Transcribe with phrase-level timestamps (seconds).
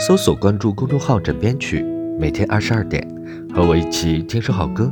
[0.00, 1.84] 搜索关注公众号“枕边曲”，
[2.18, 3.06] 每天二十二点，
[3.54, 4.90] 和我一起听首好歌。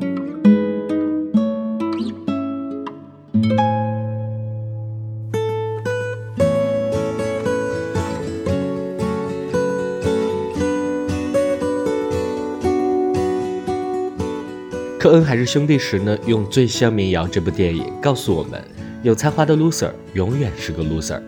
[14.99, 18.63] 科恩还是兄弟时呢，用《最像民谣》这部电影告诉我们，
[19.03, 21.19] 有才华的 loser 永远是个 loser。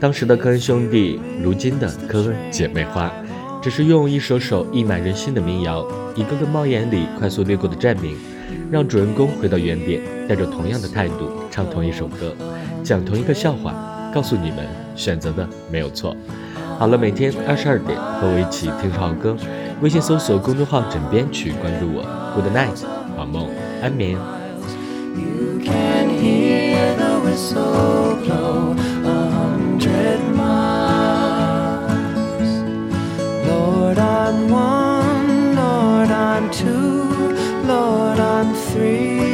[0.00, 3.12] 当时的科恩兄弟，如今的科恩姐妹花，
[3.60, 8.16] 只是用一首首溢满人心的民谣，一个个猫眼里快速掠过的站名，
[8.70, 12.34] 让主人公回到原点，带着同样的态度唱同一首歌，
[12.84, 13.74] 讲同一个笑话，
[14.14, 16.16] 告诉你们选择的没有错。
[16.78, 19.36] 好了，每天二十二点和我一起听首好歌，
[19.82, 22.02] 微信搜索公众号“枕边曲”，关注我。
[22.34, 22.86] Good night。
[23.16, 23.48] 好梦，
[23.82, 24.16] 安眠。
[38.98, 39.27] You.